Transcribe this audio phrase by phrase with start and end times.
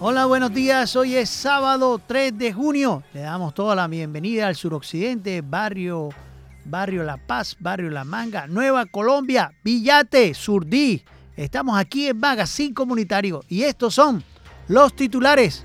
[0.00, 0.96] Hola, buenos días.
[0.96, 3.04] Hoy es sábado 3 de junio.
[3.14, 6.08] Le damos toda la bienvenida al suroccidente, barrio,
[6.64, 11.04] barrio La Paz, barrio La Manga, Nueva Colombia, Villate, Surdí.
[11.36, 14.24] Estamos aquí en Magazine Comunitario y estos son
[14.66, 15.64] los titulares.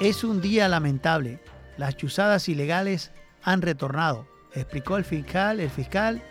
[0.00, 1.40] Es un día lamentable.
[1.76, 3.10] Las chuzadas ilegales
[3.42, 6.22] han retornado, explicó el fiscal, el fiscal,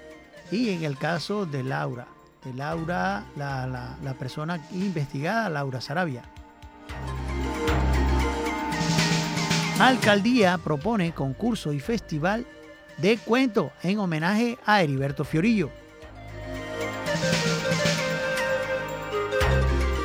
[0.51, 2.07] y en el caso de Laura,
[2.43, 6.23] de Laura, la, la persona investigada, Laura Sarabia.
[9.79, 12.45] Alcaldía propone concurso y festival
[12.97, 15.71] de cuento en homenaje a Heriberto Fiorillo.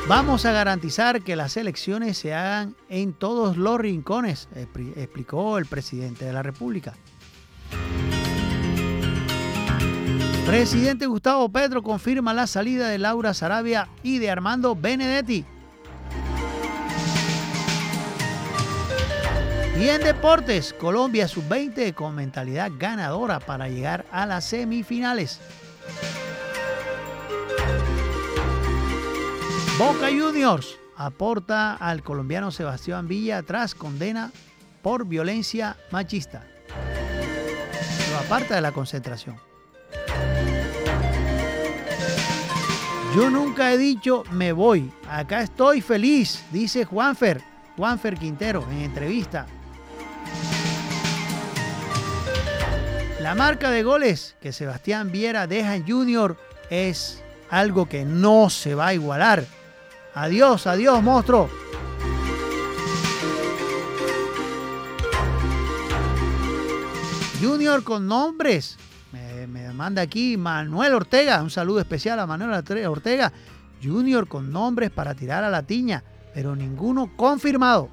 [0.07, 4.47] Vamos a garantizar que las elecciones se hagan en todos los rincones,
[4.95, 6.93] explicó el presidente de la República.
[10.47, 15.43] Presidente Gustavo Petro confirma la salida de Laura Sarabia y de Armando Benedetti.
[19.77, 25.41] Y en deportes, Colombia sub-20 con mentalidad ganadora para llegar a las semifinales.
[29.77, 34.31] Boca Juniors aporta al colombiano Sebastián Villa tras condena
[34.81, 36.47] por violencia machista.
[38.11, 39.46] Lo aparta de la concentración.
[43.17, 47.41] Yo nunca he dicho me voy, acá estoy feliz, dice Juanfer,
[47.75, 49.47] Juanfer Quintero en entrevista.
[53.19, 56.37] La marca de goles que Sebastián Viera deja en Junior
[56.69, 59.45] es algo que no se va a igualar.
[60.13, 61.49] Adiós, adiós, monstruo.
[67.41, 68.77] Junior con nombres.
[69.47, 71.41] Me, manda aquí Manuel Ortega.
[71.41, 72.51] Un saludo especial a Manuel
[72.87, 73.31] Ortega.
[73.81, 76.03] Junior con nombres para tirar a la tiña,
[76.33, 77.89] pero ninguno confirmado.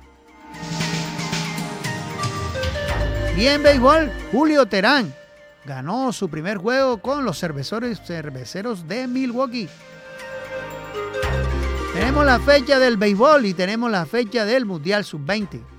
[3.37, 5.13] Y en béisbol, Julio Terán
[5.65, 9.69] ganó su primer juego con los cerveceros de Milwaukee.
[11.93, 15.74] Tenemos la fecha del béisbol y tenemos la fecha del Mundial Sub-20.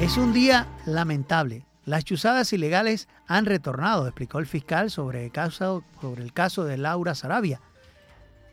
[0.00, 1.66] Es un día lamentable.
[1.84, 6.78] Las chuzadas ilegales han retornado, explicó el fiscal sobre el caso, sobre el caso de
[6.78, 7.60] Laura Sarabia.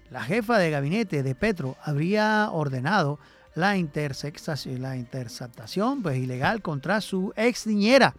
[0.10, 3.20] La jefa de gabinete de Petro habría ordenado
[3.54, 8.16] la, interceptación pues, ilegal contra su ex niñera.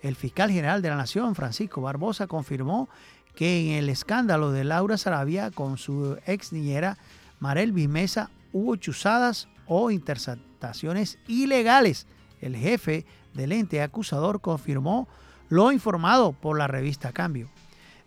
[0.00, 2.88] El fiscal general de la Nación, Francisco Barbosa, confirmó
[3.34, 6.96] que en el escándalo de Laura Sarabia con su ex niñera
[7.40, 12.06] Marel Bimesa hubo chuzadas o interceptaciones ilegales.
[12.40, 15.08] El jefe del ente acusador confirmó
[15.48, 17.50] lo informado por la revista Cambio.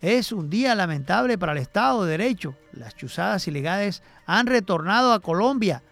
[0.02, 2.56] Es un día lamentable para el Estado de Derecho.
[2.74, 5.84] Las chuzadas ilegales han retornado a Colombia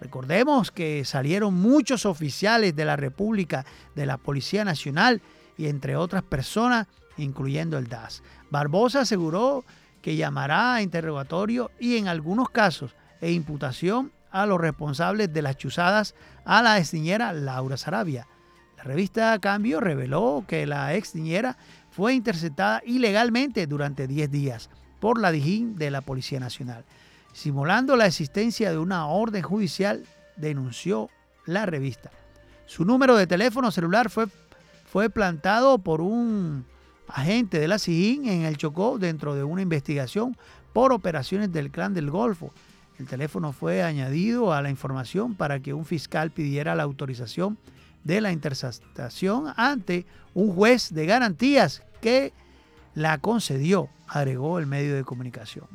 [0.00, 3.64] Recordemos que salieron muchos oficiales de la República,
[3.94, 5.22] de la Policía Nacional
[5.56, 6.86] y entre otras personas,
[7.16, 8.22] incluyendo el DAS.
[8.50, 9.64] Barbosa aseguró
[10.02, 15.56] que llamará a interrogatorio y en algunos casos e imputación a los responsables de las
[15.56, 16.14] chuzadas
[16.44, 18.26] a la exniñera Laura Sarabia.
[18.76, 21.56] La revista Cambio reveló que la exniñera
[21.90, 24.70] fue interceptada ilegalmente durante 10 días
[25.00, 26.84] por la Dijín de la Policía Nacional
[27.36, 31.10] simulando la existencia de una orden judicial, denunció
[31.44, 32.10] la revista.
[32.64, 34.26] Su número de teléfono celular fue,
[34.90, 36.64] fue plantado por un
[37.08, 40.34] agente de la SIGIN en el Chocó dentro de una investigación
[40.72, 42.54] por operaciones del Clan del Golfo.
[42.98, 47.58] El teléfono fue añadido a la información para que un fiscal pidiera la autorización
[48.04, 52.32] de la interceptación ante un juez de garantías que
[52.94, 55.66] la concedió, agregó el medio de comunicación.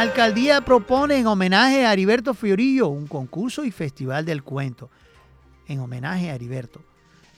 [0.00, 4.90] alcaldía propone en homenaje a Heriberto Fiorillo un concurso y festival del cuento.
[5.68, 6.80] En homenaje a Heriberto.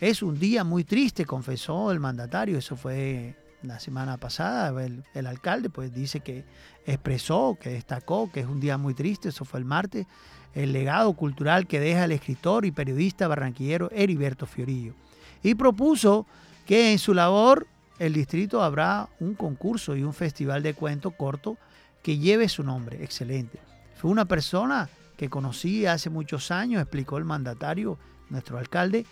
[0.00, 2.58] Es un día muy triste, confesó el mandatario.
[2.58, 4.72] Eso fue la semana pasada.
[4.82, 6.44] El, alcalde pues dice que
[6.86, 9.28] expresó, que destacó que es un día muy triste.
[9.28, 10.06] Eso fue el martes.
[10.54, 14.94] El legado cultural que deja el escritor y periodista barranquillero Heriberto Fiorillo.
[15.42, 16.26] Y propuso
[16.66, 17.66] que en su labor
[17.98, 21.56] el distrito habrá un concurso y un festival de cuento corto
[22.02, 23.02] que lleve su nombre.
[23.02, 23.58] Excelente.
[23.96, 27.98] Fue una persona que conocí hace muchos años, explicó el mandatario,
[28.30, 29.06] nuestro alcalde.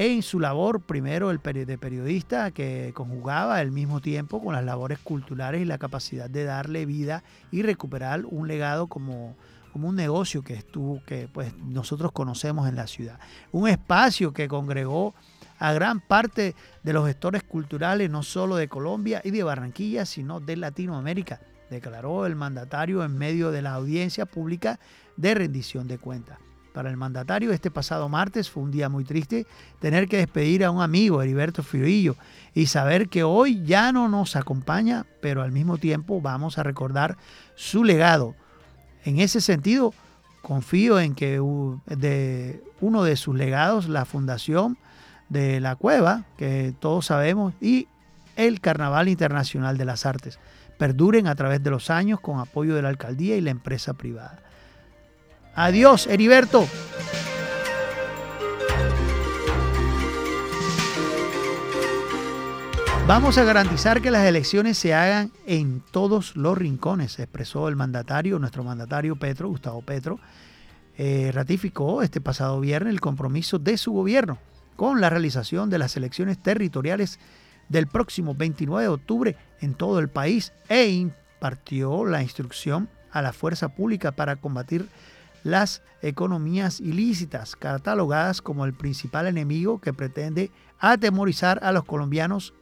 [0.00, 4.98] En su labor, primero el de periodista que conjugaba al mismo tiempo con las labores
[4.98, 9.36] culturales y la capacidad de darle vida y recuperar un legado como,
[9.74, 13.20] como un negocio que estuvo, que pues nosotros conocemos en la ciudad.
[13.52, 15.14] Un espacio que congregó
[15.58, 20.40] a gran parte de los gestores culturales, no solo de Colombia y de Barranquilla, sino
[20.40, 24.80] de Latinoamérica, declaró el mandatario en medio de la audiencia pública
[25.18, 26.38] de rendición de cuentas.
[26.80, 29.46] Para el mandatario, este pasado martes fue un día muy triste
[29.80, 32.16] tener que despedir a un amigo, Heriberto Fiorillo,
[32.54, 37.18] y saber que hoy ya no nos acompaña, pero al mismo tiempo vamos a recordar
[37.54, 38.34] su legado.
[39.04, 39.92] En ese sentido,
[40.40, 41.38] confío en que
[41.84, 44.78] de uno de sus legados, la Fundación
[45.28, 47.88] de la Cueva, que todos sabemos, y
[48.36, 50.38] el Carnaval Internacional de las Artes,
[50.78, 54.38] perduren a través de los años con apoyo de la alcaldía y la empresa privada.
[55.62, 56.66] Adiós, Heriberto.
[63.06, 68.38] Vamos a garantizar que las elecciones se hagan en todos los rincones, expresó el mandatario,
[68.38, 70.18] nuestro mandatario Petro, Gustavo Petro,
[70.96, 74.38] eh, ratificó este pasado viernes el compromiso de su gobierno
[74.76, 77.20] con la realización de las elecciones territoriales
[77.68, 83.34] del próximo 29 de octubre en todo el país e impartió la instrucción a la
[83.34, 84.88] fuerza pública para combatir
[85.42, 92.54] las economías ilícitas, catalogadas como el principal enemigo que pretende atemorizar a los colombianos.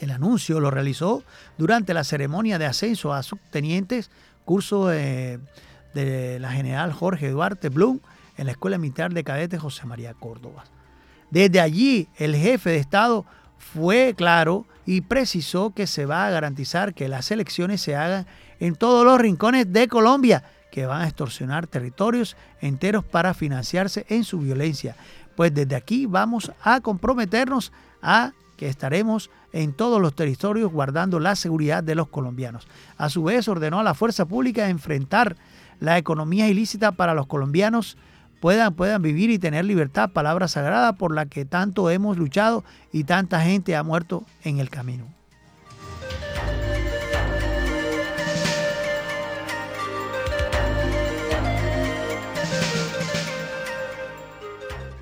[0.00, 1.22] El anuncio lo realizó
[1.58, 4.10] durante la ceremonia de ascenso a subtenientes,
[4.44, 5.38] curso de,
[5.94, 8.00] de la general Jorge Duarte Blum
[8.36, 10.64] en la Escuela Militar de Cadetes José María Córdoba.
[11.30, 13.24] Desde allí, el jefe de Estado
[13.58, 18.26] fue claro y precisó que se va a garantizar que las elecciones se hagan
[18.58, 20.42] en todos los rincones de Colombia
[20.72, 24.96] que van a extorsionar territorios enteros para financiarse en su violencia.
[25.36, 31.36] Pues desde aquí vamos a comprometernos a que estaremos en todos los territorios guardando la
[31.36, 32.66] seguridad de los colombianos.
[32.96, 35.36] A su vez ordenó a la fuerza pública enfrentar
[35.78, 37.98] la economía ilícita para los colombianos
[38.40, 43.04] puedan, puedan vivir y tener libertad, palabra sagrada por la que tanto hemos luchado y
[43.04, 45.21] tanta gente ha muerto en el camino.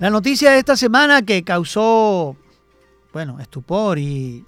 [0.01, 2.35] La noticia de esta semana que causó,
[3.13, 4.47] bueno, estupor y,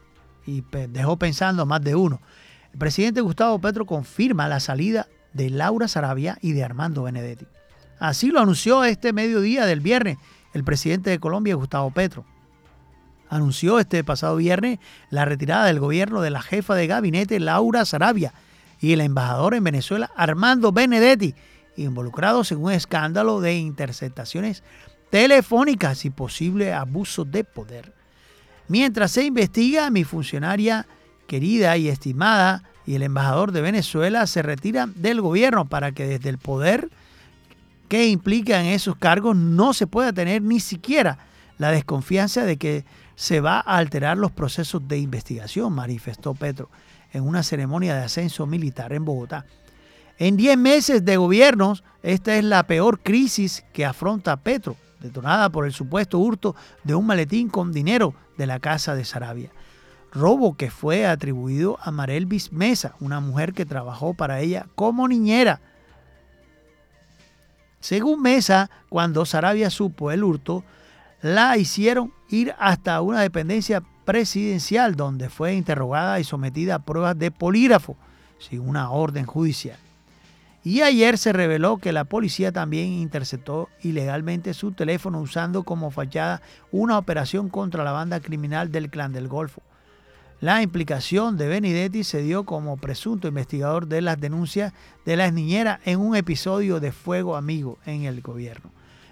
[0.88, 2.22] dejó pensando más de uno.
[2.72, 7.46] El presidente Gustavo Petro confirma la salida de Laura Sarabia y de Armando Benedetti.
[7.98, 10.16] Así lo anunció este mediodía del viernes
[10.54, 12.24] el presidente de Colombia, Gustavo Petro.
[13.28, 14.78] Anunció este pasado viernes
[15.10, 18.32] la retirada del gobierno de la jefa de gabinete, Laura Sarabia,
[18.80, 21.34] y el embajador en Venezuela, Armando Benedetti,
[21.76, 24.62] involucrados en un escándalo de interceptaciones
[25.12, 27.92] telefónicas y posible abuso de poder.
[28.66, 30.86] Mientras se investiga, mi funcionaria
[31.26, 36.30] querida y estimada y el embajador de Venezuela se retiran del gobierno para que desde
[36.30, 36.88] el poder
[37.90, 41.18] que implican esos cargos no se pueda tener ni siquiera
[41.58, 46.70] la desconfianza de que se va a alterar los procesos de investigación, manifestó Petro
[47.12, 49.44] en una ceremonia de ascenso militar en Bogotá.
[50.16, 55.66] En 10 meses de gobiernos, esta es la peor crisis que afronta Petro detonada por
[55.66, 56.54] el supuesto hurto
[56.84, 59.50] de un maletín con dinero de la casa de Sarabia.
[60.12, 65.60] Robo que fue atribuido a Marelvis Mesa, una mujer que trabajó para ella como niñera.
[67.80, 70.64] Según Mesa, cuando Sarabia supo el hurto,
[71.22, 77.30] la hicieron ir hasta una dependencia presidencial donde fue interrogada y sometida a pruebas de
[77.30, 77.96] polígrafo
[78.38, 79.78] sin una orden judicial.
[80.64, 86.40] Y ayer se reveló que la policía también interceptó ilegalmente su teléfono usando como fachada
[86.70, 89.60] una operación contra la banda criminal del Clan del Golfo.
[90.40, 94.72] La implicación de Benedetti se dio como presunto investigador de las denuncias
[95.04, 98.70] de la niñera en un episodio de Fuego Amigo en el gobierno.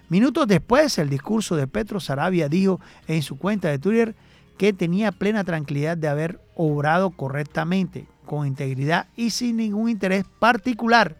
[0.09, 4.15] Minutos después, el discurso de Petro Sarabia dijo en su cuenta de Twitter
[4.57, 11.20] que tenía plena tranquilidad de haber obrado correctamente, con integridad y sin ningún interés particular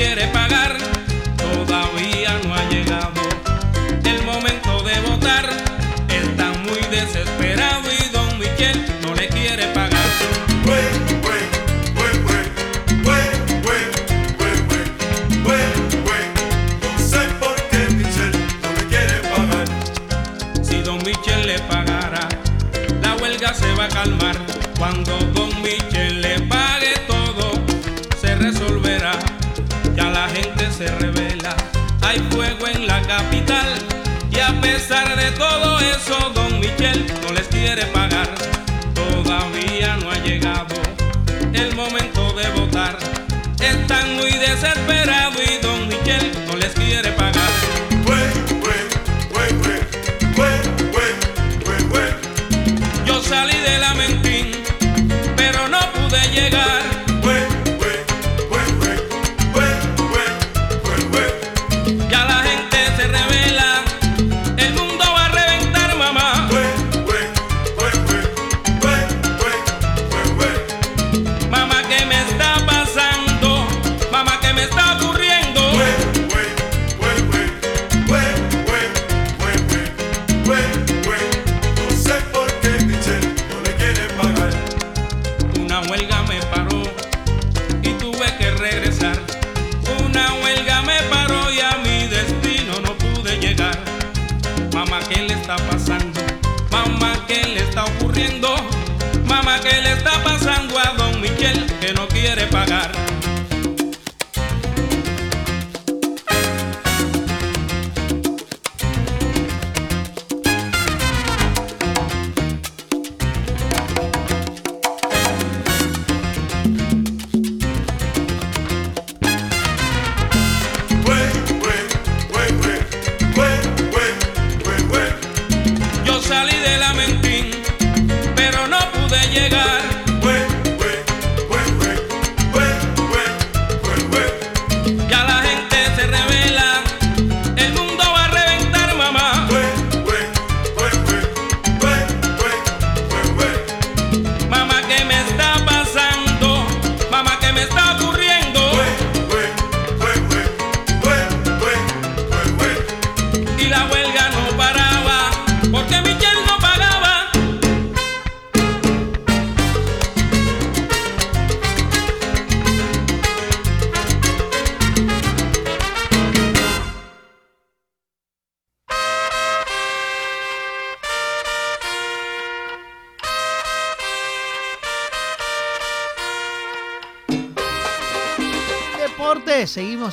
[0.00, 0.39] Quiere
[35.32, 38.28] todo eso, don Michel no les quiere pagar.
[38.94, 40.74] Todavía no ha llegado
[41.52, 42.98] el momento de votar.
[43.60, 47.19] Están muy desesperados y don Michel no les quiere pagar.
[99.24, 102.99] Mamá, ¿qué le está pasando a don Michel que no quiere pagar?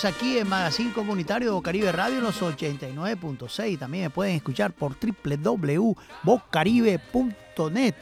[0.05, 3.79] Aquí en Magazine Comunitario Bocaribe Radio en los 89.6.
[3.79, 7.95] También me pueden escuchar por www.bocaribe.net.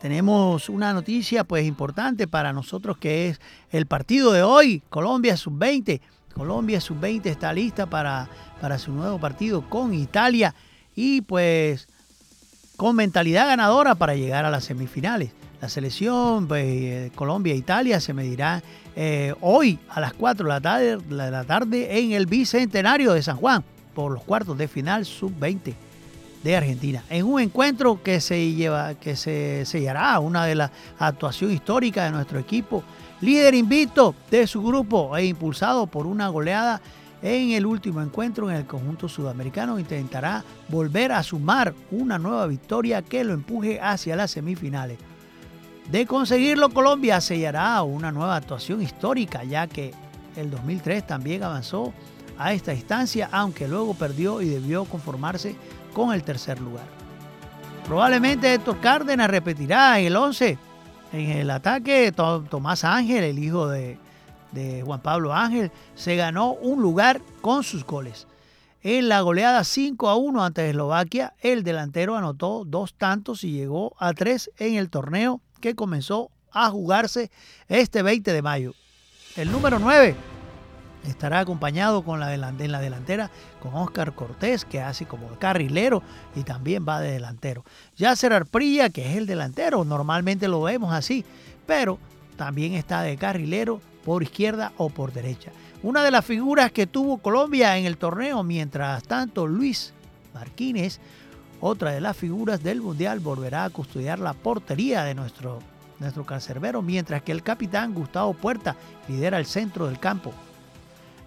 [0.00, 6.00] Tenemos una noticia pues importante para nosotros que es el partido de hoy, Colombia Sub-20.
[6.34, 8.28] Colombia Sub-20 está lista para,
[8.60, 10.56] para su nuevo partido con Italia
[10.96, 11.86] y pues
[12.76, 15.30] con mentalidad ganadora para llegar a las semifinales.
[15.62, 18.60] La selección pues, eh, Colombia-Italia se medirá
[18.96, 23.22] eh, hoy a las 4 de la, tarde, de la tarde en el Bicentenario de
[23.22, 23.62] San Juan
[23.94, 25.72] por los cuartos de final sub-20
[26.42, 27.04] de Argentina.
[27.08, 32.10] En un encuentro que se lleva, que se sellará una de las actuaciones históricas de
[32.10, 32.82] nuestro equipo,
[33.20, 36.80] líder invicto de su grupo e impulsado por una goleada
[37.22, 43.00] en el último encuentro en el conjunto sudamericano, intentará volver a sumar una nueva victoria
[43.00, 44.98] que lo empuje hacia las semifinales.
[45.90, 49.92] De conseguirlo, Colombia sellará una nueva actuación histórica, ya que
[50.36, 51.92] el 2003 también avanzó
[52.38, 55.54] a esta instancia, aunque luego perdió y debió conformarse
[55.92, 56.86] con el tercer lugar.
[57.86, 60.58] Probablemente Héctor Cárdenas repetirá en el 11.
[61.12, 63.98] En el ataque, Tomás Ángel, el hijo de,
[64.52, 68.26] de Juan Pablo Ángel, se ganó un lugar con sus goles.
[68.82, 73.94] En la goleada 5 a 1 ante Eslovaquia, el delantero anotó dos tantos y llegó
[73.98, 77.30] a tres en el torneo que comenzó a jugarse
[77.68, 78.74] este 20 de mayo.
[79.36, 80.14] El número 9
[81.08, 86.02] estará acompañado con la en la delantera con Oscar Cortés, que hace como carrilero
[86.36, 87.64] y también va de delantero.
[87.96, 91.24] Yasser Arprilla, que es el delantero, normalmente lo vemos así,
[91.66, 91.98] pero
[92.36, 95.52] también está de carrilero por izquierda o por derecha.
[95.82, 99.94] Una de las figuras que tuvo Colombia en el torneo, mientras tanto Luis
[100.34, 101.00] Martínez,
[101.62, 105.60] otra de las figuras del Mundial, volverá a custodiar la portería de nuestro,
[106.00, 108.74] nuestro cancerbero, mientras que el capitán Gustavo Puerta
[109.08, 110.32] lidera el centro del campo.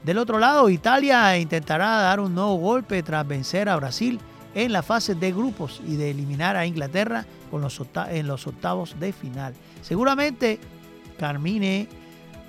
[0.04, 4.20] Del otro lado, Italia intentará dar un nuevo golpe tras vencer a Brasil
[4.54, 7.26] en la fase de grupos y de eliminar a Inglaterra
[8.10, 9.54] en los octavos de final.
[9.82, 10.60] Seguramente
[11.18, 11.88] Carmine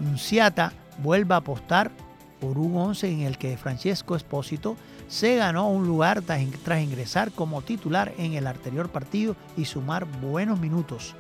[0.01, 1.93] Nunciata vuelva a apostar
[2.41, 4.77] por un 11 en el que Francesco Espósito
[5.09, 10.59] se ganó un lugar tras, ingresar como titular en el anterior partido y sumar buenos
[10.61, 11.15] minutos.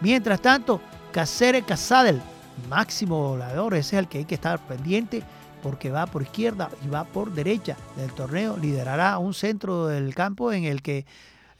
[0.00, 0.80] Mientras tanto,
[1.12, 2.20] Cáceres Casadel,
[2.68, 5.22] máximo volador, ese es el que hay que estar pendiente
[5.62, 10.52] porque va por izquierda y va por derecha del torneo, liderará un centro del campo
[10.52, 11.04] en el que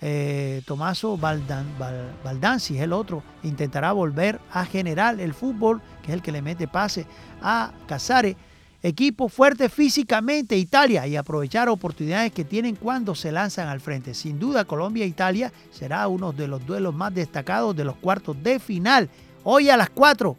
[0.01, 6.23] eh, Tomaso Baldanzi es el otro, intentará volver a generar el fútbol, que es el
[6.23, 7.07] que le mete pase
[7.43, 8.37] a Casares
[8.83, 14.15] equipo fuerte físicamente Italia y aprovechar oportunidades que tienen cuando se lanzan al frente.
[14.15, 18.41] Sin duda Colombia e Italia será uno de los duelos más destacados de los cuartos
[18.43, 19.09] de final.
[19.45, 20.37] Hoy a las 4.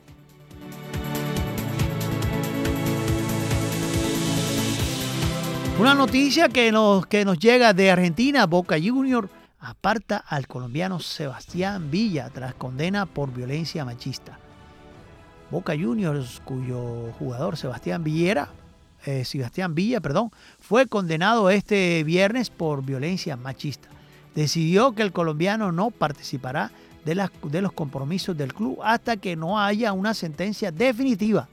[5.79, 11.89] Una noticia que nos, que nos llega de Argentina, Boca Junior aparta al colombiano Sebastián
[11.89, 14.39] Villa tras condena por violencia machista.
[15.51, 18.49] Boca Juniors, cuyo jugador Sebastián Villera,
[19.05, 23.89] eh, Sebastián Villa, perdón, fue condenado este viernes por violencia machista.
[24.35, 26.71] Decidió que el colombiano no participará
[27.03, 31.47] de, las, de los compromisos del club hasta que no haya una sentencia definitiva.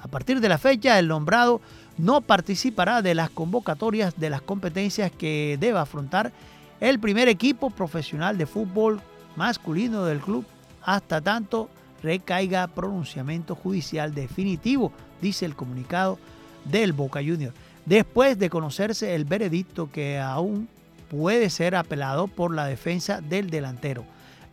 [0.00, 1.60] A partir de la fecha, el nombrado
[1.98, 6.32] no participará de las convocatorias de las competencias que deba afrontar
[6.80, 9.00] el primer equipo profesional de fútbol
[9.36, 10.44] masculino del club
[10.82, 11.68] hasta tanto
[12.02, 16.18] recaiga pronunciamiento judicial definitivo, dice el comunicado
[16.64, 17.54] del Boca Juniors.
[17.86, 20.68] Después de conocerse el veredicto que aún
[21.10, 24.04] puede ser apelado por la defensa del delantero.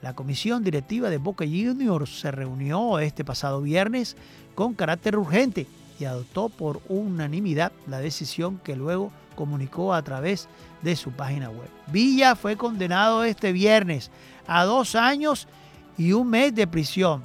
[0.02, 4.16] La comisión directiva de Boca Juniors se reunió este pasado viernes
[4.56, 5.68] con carácter urgente
[6.00, 10.48] y adoptó por unanimidad la decisión que luego comunicó a través
[10.82, 11.70] de su página web.
[11.88, 14.10] Villa fue condenado este viernes
[14.48, 15.48] a dos años
[15.98, 17.24] y un mes de prisión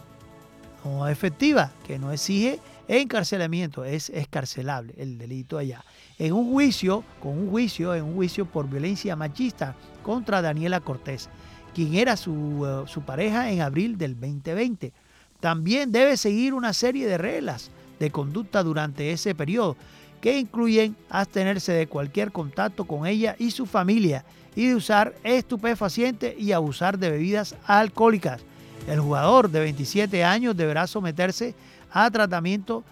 [0.85, 5.85] no efectiva, que no exige encarcelamiento, es escarcelable el delito allá.
[6.19, 11.29] En un juicio, con un juicio, en un juicio por violencia machista contra Daniela Cortés,
[11.75, 14.93] quien era su, eh, su pareja en abril del 2020.
[15.41, 19.77] También debe seguir una serie de reglas de conducta durante ese periodo,
[20.21, 24.25] que incluyen abstenerse de cualquier contacto con ella y su familia
[24.57, 28.43] y de usar estupefacientes y abusar de bebidas alcohólicas
[28.87, 31.55] el jugador de 27 años deberá someterse
[31.91, 32.85] a tratamiento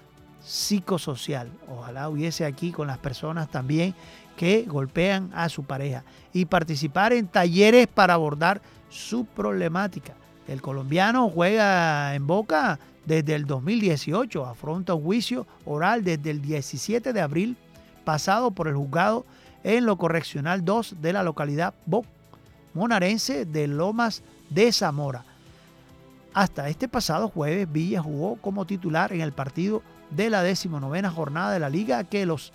[0.44, 1.50] psicosocial.
[1.68, 3.94] Ojalá hubiese aquí con las personas también
[4.36, 10.14] que golpean a su pareja y participar en talleres para abordar su problemática.
[10.48, 17.12] El colombiano juega en Boca desde el 2018, afronta un juicio oral desde el 17
[17.12, 17.56] de abril
[18.04, 19.24] pasado por el juzgado
[19.64, 21.74] en lo correccional 2 de la localidad
[22.74, 25.24] monarense de Lomas de Zamora.
[26.34, 31.52] Hasta este pasado jueves, Villa jugó como titular en el partido de la decimonovena jornada
[31.52, 32.52] de la liga que los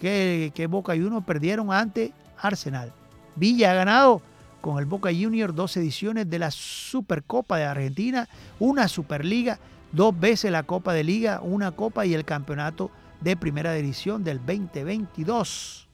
[0.00, 2.92] que, Boca Juniors perdieron ante Arsenal.
[3.34, 4.22] Villa ha ganado
[4.60, 8.28] con el Boca Juniors dos ediciones de la Supercopa de Argentina,
[8.60, 9.58] una Superliga,
[9.92, 14.38] dos veces la Copa de Liga, una Copa y el Campeonato de Primera División del
[14.38, 15.85] 2022.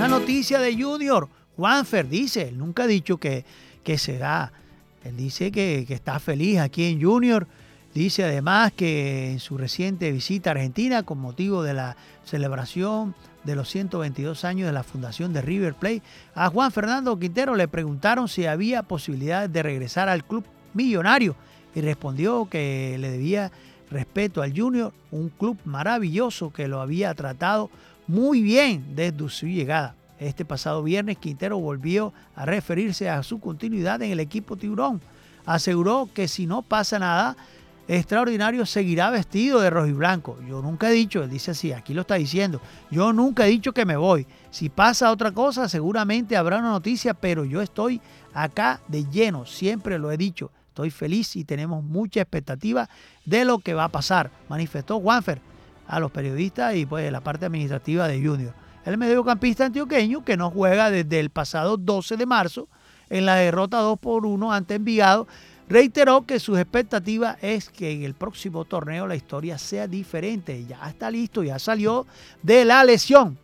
[0.00, 1.28] La noticia de Junior.
[1.58, 3.44] Juanfer dice, él nunca ha dicho que,
[3.84, 4.50] que se da.
[5.04, 7.46] Él dice que, está feliz aquí en Junior.
[7.92, 13.54] Dice además que en su reciente visita a Argentina con motivo de la celebración de
[13.54, 16.02] los 122 años de la fundación de River Plate,
[16.34, 21.36] a Juan Fernando Quintero le preguntaron si había posibilidades de regresar al club millonario
[21.74, 23.52] y respondió que le debía
[23.90, 27.68] respeto al Junior, un club maravilloso que lo había tratado
[28.10, 29.94] muy bien desde su llegada.
[30.18, 35.00] Este pasado viernes Quintero volvió a referirse a su continuidad en el equipo Tiburón.
[35.46, 37.36] Aseguró que si no pasa nada,
[37.86, 40.36] extraordinario seguirá vestido de rojo y blanco.
[40.46, 43.72] Yo nunca he dicho, él dice así, aquí lo está diciendo, yo nunca he dicho
[43.72, 44.26] que me voy.
[44.50, 48.00] Si pasa otra cosa, seguramente habrá una noticia, pero yo estoy
[48.34, 50.50] acá de lleno, siempre lo he dicho.
[50.68, 52.88] Estoy feliz y tenemos mucha expectativa
[53.24, 55.40] de lo que va a pasar, manifestó Juanfer
[55.90, 58.54] a los periodistas y pues la parte administrativa de Junior.
[58.84, 62.68] El mediocampista antioqueño que no juega desde el pasado 12 de marzo
[63.10, 65.26] en la derrota 2 por 1 ante Envigado,
[65.68, 70.64] reiteró que su expectativa es que en el próximo torneo la historia sea diferente.
[70.64, 72.06] Ya está listo, ya salió
[72.42, 73.36] de la lesión.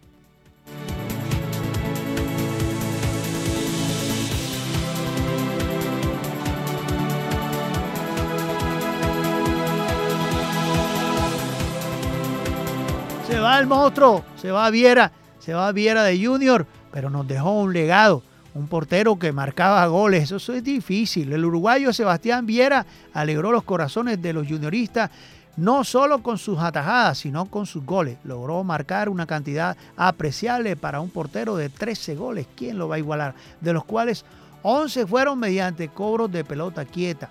[13.46, 17.72] Va el monstruo, se va Viera, se va Viera de Junior, pero nos dejó un
[17.72, 18.22] legado,
[18.54, 21.32] un portero que marcaba goles, eso es difícil.
[21.32, 25.10] El uruguayo Sebastián Viera alegró los corazones de los junioristas
[25.56, 28.18] no solo con sus atajadas, sino con sus goles.
[28.24, 32.46] Logró marcar una cantidad apreciable para un portero de 13 goles.
[32.56, 33.34] ¿Quién lo va a igualar?
[33.62, 34.24] De los cuales
[34.62, 37.30] 11 fueron mediante cobros de pelota quieta.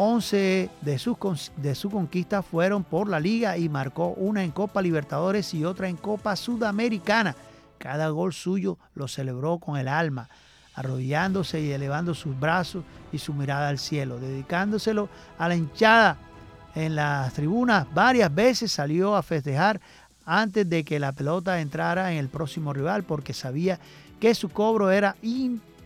[0.00, 4.80] 11 de sus, de su conquistas fueron por la liga y marcó una en Copa
[4.80, 7.34] Libertadores y otra en Copa Sudamericana.
[7.78, 10.28] Cada gol suyo lo celebró con el alma,
[10.76, 16.16] arrodillándose y elevando sus brazos y su mirada al cielo, dedicándoselo a la hinchada
[16.76, 17.92] en las tribunas.
[17.92, 19.80] Varias veces salió a festejar
[20.24, 23.80] antes de que la pelota entrara en el próximo rival porque sabía
[24.20, 25.16] que su cobro era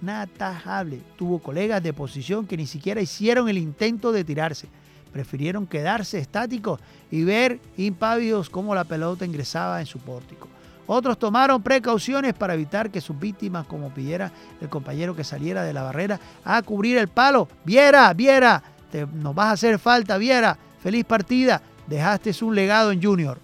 [0.03, 1.01] inatajable.
[1.17, 4.69] Tuvo colegas de posición que ni siquiera hicieron el intento de tirarse.
[5.13, 10.49] Prefirieron quedarse estáticos y ver impávidos cómo la pelota ingresaba en su pórtico.
[10.87, 15.73] Otros tomaron precauciones para evitar que sus víctimas, como pidiera el compañero que saliera de
[15.73, 17.49] la barrera a cubrir el palo.
[17.65, 20.59] Viera, Viera, te, nos vas a hacer falta, Viera.
[20.83, 23.39] Feliz partida, dejaste un legado en Junior.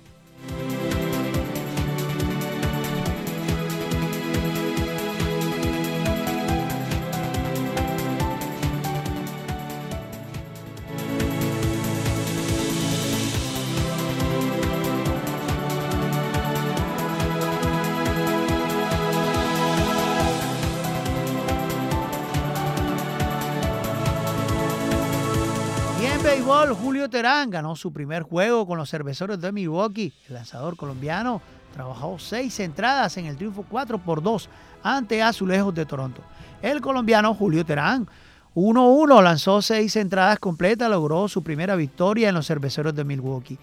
[27.09, 30.12] Terán ganó su primer juego con los cerveceros de Milwaukee.
[30.29, 31.40] El lanzador colombiano
[31.73, 34.49] trabajó seis entradas en el triunfo 4 por 2
[34.83, 36.23] ante Azulejos de Toronto.
[36.62, 38.09] El colombiano Julio Terán
[38.55, 43.59] 1-1 lanzó seis entradas completas, logró su primera victoria en los cerveceros de Milwaukee,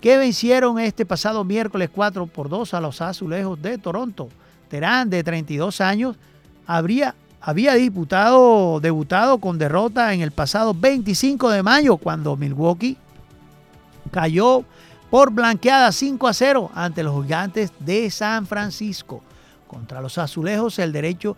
[0.00, 4.28] que vencieron este pasado miércoles 4 por 2 a los Azulejos de Toronto.
[4.68, 6.16] Terán, de 32 años,
[6.66, 12.96] habría había disputado, debutado con derrota en el pasado 25 de mayo cuando Milwaukee
[14.10, 14.64] cayó
[15.10, 19.22] por blanqueada 5 a 0 ante los gigantes de San Francisco.
[19.66, 21.36] Contra los azulejos el derecho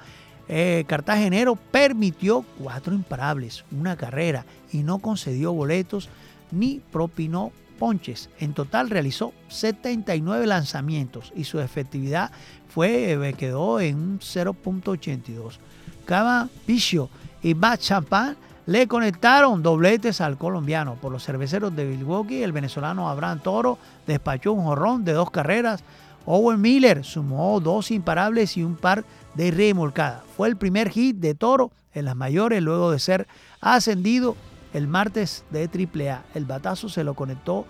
[0.48, 6.08] eh, cartagenero permitió cuatro imparables, una carrera y no concedió boletos
[6.50, 8.30] ni propinó ponches.
[8.38, 12.32] En total realizó 79 lanzamientos y su efectividad
[12.68, 15.58] fue, eh, quedó en un 0.82.
[16.04, 17.08] Cava Picho
[17.42, 18.36] y Matt Champán
[18.66, 20.94] le conectaron dobletes al colombiano.
[20.94, 25.82] Por los cerveceros de Milwaukee, el venezolano Abraham Toro despachó un jorrón de dos carreras.
[26.26, 30.22] Owen Miller sumó dos imparables y un par de remolcadas.
[30.36, 33.26] Fue el primer hit de Toro en las mayores luego de ser
[33.60, 34.36] ascendido
[34.72, 36.22] el martes de AAA.
[36.34, 37.66] El batazo se lo conectó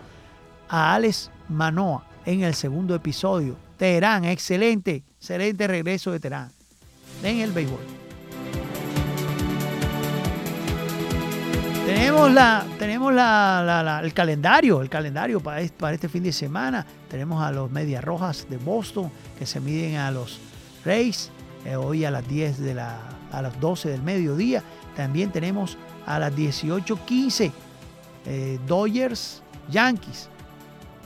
[0.68, 3.56] a Alex Manoa en el segundo episodio.
[3.78, 6.50] Teherán, excelente, excelente regreso de Teherán
[7.22, 7.99] en el béisbol.
[11.90, 16.86] Tenemos, la, tenemos la, la, la, el calendario, el calendario para este, fin de semana.
[17.08, 20.38] Tenemos a los Medias Rojas de Boston que se miden a los
[20.84, 21.32] Rays
[21.64, 23.00] eh, hoy a las 10 de la,
[23.32, 24.62] a las 12 del mediodía.
[24.94, 25.76] También tenemos
[26.06, 27.50] a las 18:15
[28.26, 30.28] eh, Dodgers Yankees.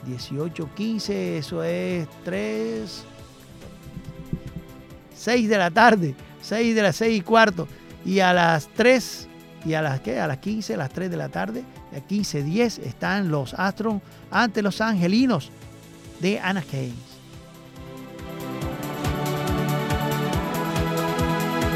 [0.07, 3.05] 18:15, eso es 3
[5.17, 7.67] 6 de la tarde, 6 de las 6 y cuarto
[8.05, 9.29] y a las 3
[9.65, 10.21] y a las, ¿qué?
[10.21, 14.63] a las 15, a las 3 de la tarde, a 15.10 están los Astros ante
[14.63, 15.51] los Angelinos
[16.21, 16.95] de Anaheim.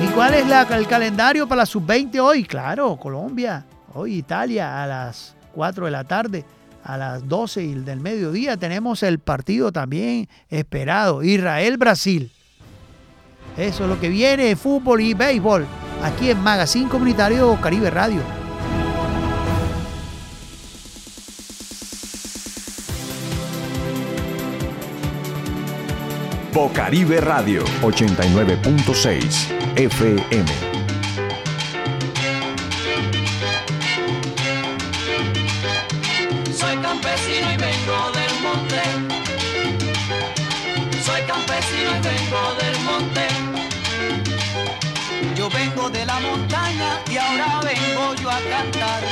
[0.04, 2.44] ¿Y cuál es el calendario para la sub-20 hoy?
[2.44, 6.44] Claro, Colombia, hoy Italia a las 4 de la tarde,
[6.84, 12.30] a las 12 del mediodía tenemos el partido también esperado, Israel-Brasil.
[13.56, 15.66] Eso es lo que viene, fútbol y béisbol
[16.02, 18.22] aquí en Magazine Comunitario Caribe Radio.
[26.52, 30.77] Bocaribe Radio 89.6 FM.
[46.20, 49.02] Montaña y ahora vengo yo a cantar.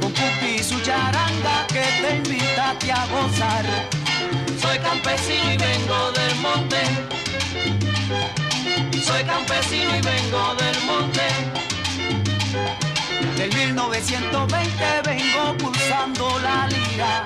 [0.00, 3.64] Con Pupi y su charanga que te invita a ti a gozar.
[4.60, 6.80] Soy campesino y vengo del monte.
[9.02, 11.26] Soy campesino y vengo del monte.
[13.36, 17.22] Del 1920 vengo pulsando la lira,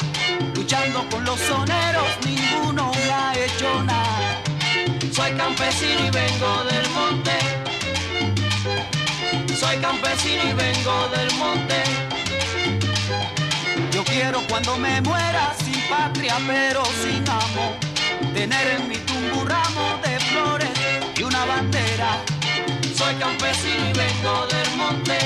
[0.55, 4.43] luchando con los soneros, ninguno me ha hecho nada.
[5.13, 7.68] Soy campesino y vengo del monte.
[9.59, 11.83] Soy campesino y vengo del monte.
[13.91, 17.75] Yo quiero cuando me muera sin patria pero sin amor.
[18.35, 20.71] Tener en mi tumbo un ramo de flores
[21.17, 22.19] y una bandera.
[22.97, 25.19] Soy campesino y vengo del monte.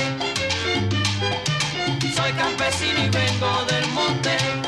[2.15, 4.62] Soy campesino y vengo del monte.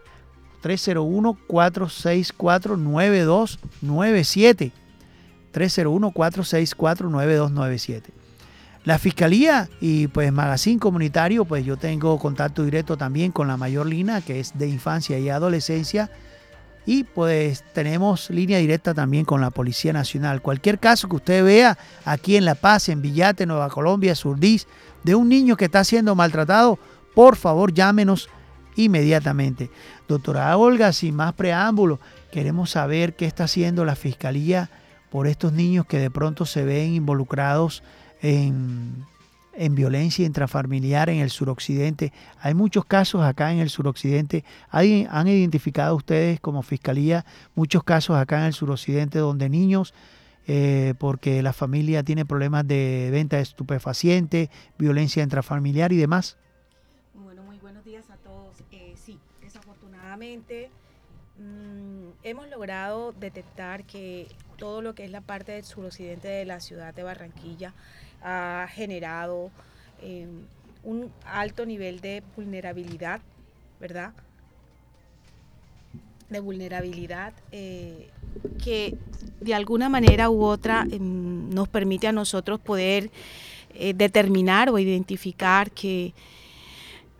[0.62, 4.72] 301 464 9297.
[5.52, 8.14] 301 464 9297.
[8.86, 13.86] La Fiscalía y pues Magazine Comunitario, pues yo tengo contacto directo también con la mayor
[13.86, 16.10] línea que es de infancia y adolescencia
[16.90, 20.42] y pues tenemos línea directa también con la Policía Nacional.
[20.42, 24.66] Cualquier caso que usted vea aquí en La Paz, en Villate, Nueva Colombia, Surdís,
[25.04, 26.80] de un niño que está siendo maltratado,
[27.14, 28.28] por favor llámenos
[28.76, 29.70] inmediatamente.
[30.08, 32.00] Doctora Olga, sin más preámbulo,
[32.32, 34.72] queremos saber qué está haciendo la Fiscalía
[35.12, 37.84] por estos niños que de pronto se ven involucrados
[38.24, 39.06] en,
[39.60, 42.14] en violencia intrafamiliar en el suroccidente.
[42.40, 44.46] Hay muchos casos acá en el suroccidente.
[44.72, 49.94] ¿Han identificado ustedes como fiscalía muchos casos acá en el suroccidente donde niños
[50.48, 56.38] eh, porque la familia tiene problemas de venta de estupefacientes, violencia intrafamiliar y demás.
[57.14, 58.56] Bueno, muy buenos días a todos.
[58.72, 60.72] Eh, sí, desafortunadamente
[61.38, 66.62] mm, hemos logrado detectar que todo lo que es la parte del suroccidente de la
[66.62, 67.76] ciudad de Barranquilla
[68.22, 69.52] ha generado
[70.02, 70.28] eh,
[70.84, 73.22] un alto nivel de vulnerabilidad,
[73.80, 74.14] ¿verdad?
[76.30, 78.10] De vulnerabilidad eh,
[78.64, 78.96] que
[79.42, 83.10] de alguna manera u otra em, nos permite a nosotros poder
[83.74, 86.14] eh, determinar o identificar que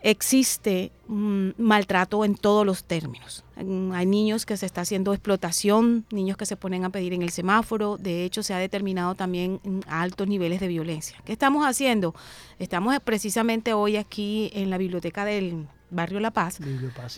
[0.02, 3.44] existe maltrato en todos los términos.
[3.64, 7.22] Mm, Hay niños que se está haciendo explotación, niños que se ponen a pedir en
[7.22, 7.98] el semáforo.
[7.98, 11.18] De hecho, se ha determinado también mm, altos niveles de violencia.
[11.26, 12.16] ¿Qué estamos haciendo?
[12.58, 16.60] Estamos eh, precisamente hoy aquí en la biblioteca del barrio La Paz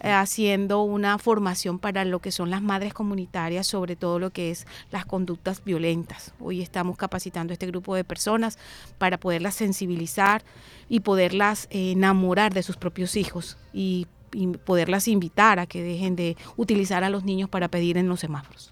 [0.01, 4.51] eh, haciendo una formación para lo que son las madres comunitarias sobre todo lo que
[4.51, 6.34] es las conductas violentas.
[6.39, 8.58] Hoy estamos capacitando a este grupo de personas
[8.97, 10.43] para poderlas sensibilizar
[10.88, 16.15] y poderlas eh, enamorar de sus propios hijos y, y poderlas invitar a que dejen
[16.15, 18.72] de utilizar a los niños para pedir en los semáforos.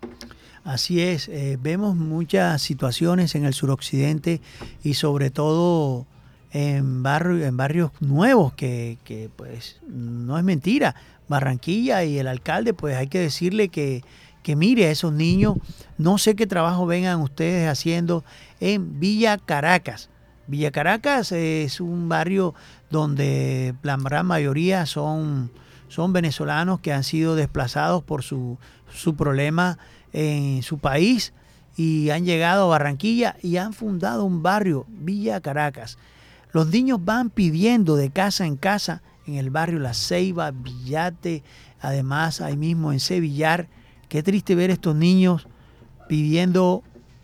[0.63, 4.41] Así es, eh, vemos muchas situaciones en el suroccidente
[4.83, 6.05] y sobre todo
[6.51, 10.95] en, barrio, en barrios nuevos que, que, pues no es mentira.
[11.27, 14.03] Barranquilla y el alcalde pues hay que decirle que,
[14.43, 15.57] que mire a esos niños,
[15.97, 18.23] no sé qué trabajo vengan ustedes haciendo
[18.59, 20.09] en Villa Caracas.
[20.47, 22.55] Villa Caracas es un barrio
[22.89, 25.51] donde la gran mayoría son,
[25.87, 28.57] son venezolanos que han sido desplazados por su,
[28.93, 29.77] su problema
[30.13, 31.33] en su país
[31.77, 35.97] y han llegado a Barranquilla y han fundado un barrio, Villa Caracas.
[36.51, 41.43] Los niños van pidiendo de casa en casa en el barrio La Ceiba, Villate,
[41.79, 43.67] además ahí mismo en Sevillar.
[44.09, 45.47] Qué triste ver estos niños
[46.07, 46.83] pidiendo,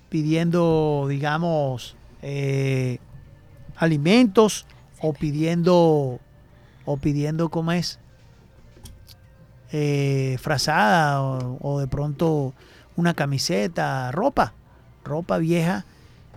[0.09, 2.99] pidiendo, digamos, eh,
[3.75, 4.67] alimentos
[5.07, 6.19] o pidiendo,
[6.85, 7.99] o pidiendo, ¿cómo es?
[9.71, 12.53] Eh, frazada o, de pronto
[12.95, 14.53] una camiseta, ropa,
[15.03, 15.85] ropa vieja.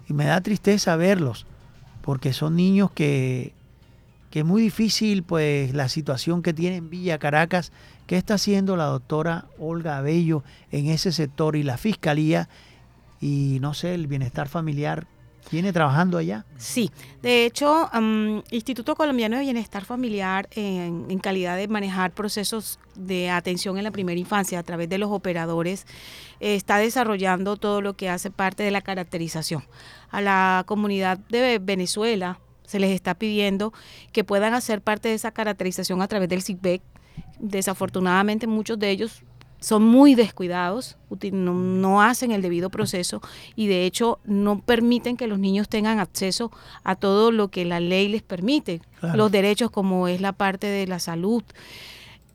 [0.08, 1.46] Y me da tristeza verlos
[2.02, 3.52] porque son niños que,
[4.30, 7.72] que es muy difícil pues la situación que tiene en Villa Caracas.
[8.06, 10.42] ¿Qué está haciendo la doctora Olga Bello
[10.72, 12.48] en ese sector y la fiscalía
[13.20, 15.06] y no sé, el bienestar familiar?
[15.50, 16.44] ¿Viene trabajando allá?
[16.58, 16.90] Sí,
[17.22, 17.90] de hecho,
[18.50, 23.90] Instituto Colombiano de Bienestar Familiar, en, en, calidad de manejar procesos de atención en la
[23.90, 25.86] primera infancia a través de los operadores,
[26.40, 29.64] está desarrollando todo lo que hace parte de la caracterización.
[30.10, 32.38] A la comunidad de Venezuela
[32.68, 33.72] se les está pidiendo
[34.12, 36.82] que puedan hacer parte de esa caracterización a través del SIGBEC.
[37.38, 39.22] Desafortunadamente muchos de ellos
[39.60, 40.96] son muy descuidados,
[41.32, 43.20] no, no, hacen el debido proceso
[43.56, 46.50] y de hecho no permiten que los niños tengan acceso
[46.84, 49.16] a todo lo que la ley les permite, claro.
[49.16, 51.42] los derechos como es la parte de la salud.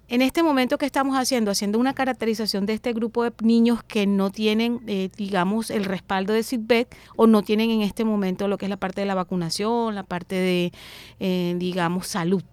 [0.09, 4.05] En este momento que estamos haciendo, haciendo una caracterización de este grupo de niños que
[4.05, 8.57] no tienen, eh, digamos, el respaldo de SIDBET o no tienen en este momento lo
[8.57, 10.73] que es la parte de la vacunación, la parte de,
[11.19, 12.43] eh, digamos, salud.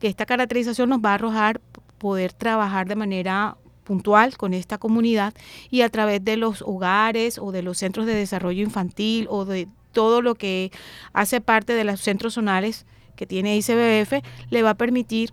[0.00, 1.60] Esta caracterización nos va a arrojar
[1.98, 5.34] poder trabajar de manera puntual con esta comunidad
[5.70, 9.68] y a través de los hogares o de los centros de desarrollo infantil o de
[9.92, 10.72] todo lo que
[11.12, 15.32] hace parte de los centros zonales que tiene ICBF, le va a permitir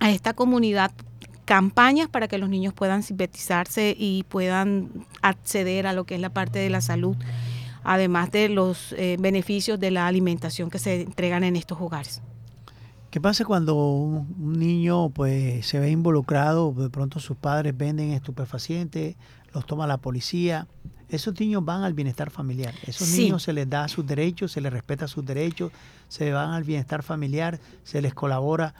[0.00, 0.90] a esta comunidad
[1.44, 6.30] campañas para que los niños puedan sintetizarse y puedan acceder a lo que es la
[6.30, 7.16] parte de la salud,
[7.84, 12.22] además de los eh, beneficios de la alimentación que se entregan en estos hogares.
[13.12, 19.16] ¿Qué pasa cuando un niño pues se ve involucrado, de pronto sus padres venden estupefacientes,
[19.52, 20.66] los toma la policía?
[21.10, 22.72] Esos niños van al bienestar familiar.
[22.86, 23.24] Esos sí.
[23.24, 25.72] niños se les da sus derechos, se les respeta sus derechos,
[26.08, 28.74] se van al bienestar familiar, se les colabora.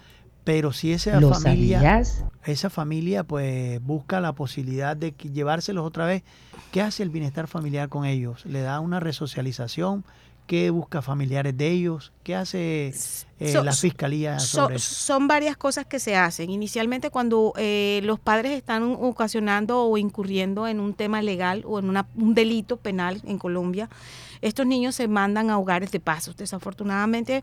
[0.45, 2.25] Pero si esa ¿Lo familia, sabías?
[2.47, 6.23] esa familia pues busca la posibilidad de llevárselos otra vez,
[6.71, 8.47] ¿qué hace el bienestar familiar con ellos?
[8.47, 10.07] ¿Le da una resocialización?
[10.53, 12.13] ¿Qué busca familiares de ellos?
[12.23, 12.89] ¿Qué hace
[13.39, 14.95] eh, so, la fiscalía so, sobre eso?
[14.95, 16.51] Son varias cosas que se hacen.
[16.51, 21.89] Inicialmente cuando eh, los padres están ocasionando o incurriendo en un tema legal o en
[21.89, 23.89] una, un delito penal en Colombia,
[24.43, 26.37] estos niños se mandan a hogares de pasos.
[26.37, 27.43] Desafortunadamente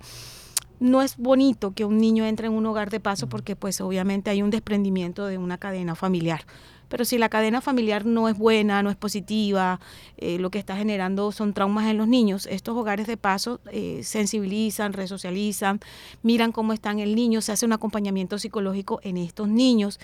[0.79, 4.29] no es bonito que un niño entre en un hogar de paso porque pues obviamente
[4.29, 6.41] hay un desprendimiento de una cadena familiar.
[6.89, 9.79] Pero si la cadena familiar no es buena, no es positiva,
[10.17, 14.01] eh, lo que está generando son traumas en los niños, estos hogares de paso eh,
[14.03, 15.79] sensibilizan, resocializan,
[16.23, 19.99] miran cómo está el niño, se hace un acompañamiento psicológico en estos niños.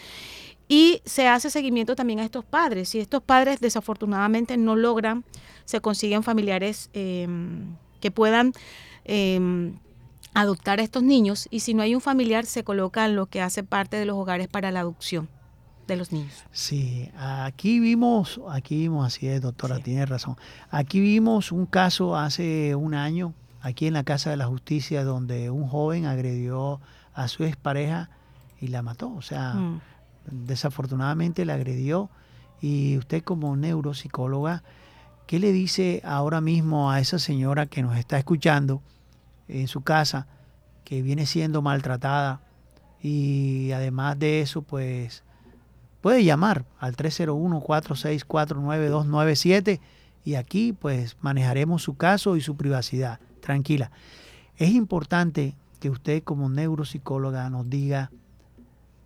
[0.68, 2.90] Y se hace seguimiento también a estos padres.
[2.90, 5.24] Si estos padres desafortunadamente no logran,
[5.66, 8.54] se consiguen familiares em, que puedan
[9.04, 9.78] em,
[10.34, 11.48] adoptar a estos niños.
[11.52, 14.18] Y si no hay un familiar, se coloca en lo que hace parte de los
[14.18, 15.30] hogares para la adopción
[15.88, 16.44] de los niños.
[16.52, 20.36] Sí, aquí vimos, aquí vimos, así es, doctora, tiene razón.
[20.70, 25.50] Aquí vimos un caso hace un año, aquí en la Casa de la Justicia, donde
[25.50, 26.82] un joven agredió
[27.14, 28.10] a su expareja
[28.60, 29.14] y la mató.
[29.14, 29.82] O sea, Mm.
[30.32, 32.10] desafortunadamente la agredió.
[32.62, 34.64] Y usted como neuropsicóloga,
[35.28, 38.82] ¿qué le dice ahora mismo a esa señora que nos está escuchando
[39.48, 40.28] en su casa,
[40.84, 42.42] que viene siendo maltratada?
[43.02, 45.24] Y además de eso, pues
[46.06, 49.80] puede llamar al 301-464-9297
[50.24, 53.20] y aquí pues manejaremos su caso y su privacidad.
[53.42, 53.90] Tranquila.
[54.56, 58.12] Es importante que usted como neuropsicóloga nos diga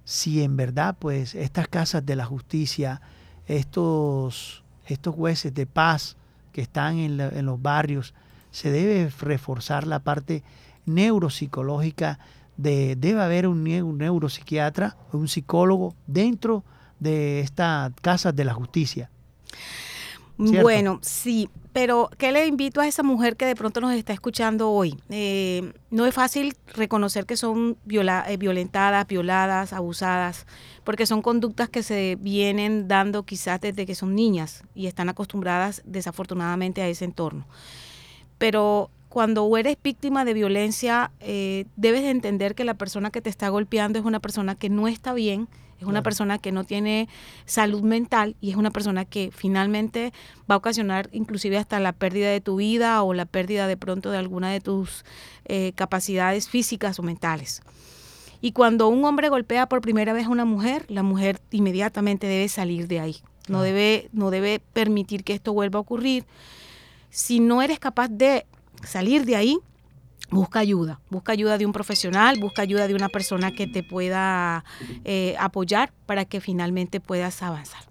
[0.04, 3.00] si en verdad pues estas casas de la justicia,
[3.48, 6.18] estos, estos jueces de paz
[6.52, 8.14] que están en, en los barrios,
[8.52, 10.44] se debe reforzar la parte
[10.86, 12.20] neuropsicológica
[12.58, 19.10] de, debe haber un, un neuropsiquiatra, un psicólogo dentro de estas casas de la justicia.
[20.40, 24.72] Bueno, sí, pero ¿qué le invito a esa mujer que de pronto nos está escuchando
[24.72, 24.98] hoy?
[25.10, 30.48] Eh, no es fácil reconocer que son eh, violentadas, violadas, abusadas,
[30.86, 35.82] porque son conductas que se vienen dando quizás desde que son niñas y están acostumbradas
[35.86, 37.46] desafortunadamente a ese entorno.
[38.38, 43.30] Pero cuando eres víctima de violencia, eh, debes de entender que la persona que te
[43.30, 47.08] está golpeando es una persona que no está bien, es una persona que no tiene
[47.46, 50.12] salud mental y es una persona que finalmente
[50.50, 54.12] va a ocasionar inclusive hasta la pérdida de tu vida o la pérdida de pronto
[54.12, 55.06] de alguna de tus
[55.46, 57.62] eh, capacidades físicas o mentales.
[58.42, 62.48] Y cuando un hombre golpea por primera vez a una mujer, la mujer inmediatamente debe
[62.48, 63.18] salir de ahí.
[63.48, 66.26] No debe, no debe permitir que esto vuelva a ocurrir.
[67.10, 68.46] Si no eres capaz de
[68.84, 69.60] salir de ahí,
[70.32, 71.00] busca ayuda.
[71.10, 74.64] Busca ayuda de un profesional, busca ayuda de una persona que te pueda
[75.06, 77.84] eh, apoyar para que finalmente puedas avanzar.